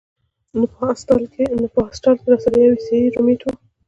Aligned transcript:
نو 0.57 0.63
پۀ 0.71 0.77
هاسټل 0.79 1.23
کښې 2.19 2.29
راسره 2.31 2.57
يو 2.65 2.73
عيسائي 2.79 3.13
رومېټ 3.15 3.41
وۀ 3.45 3.53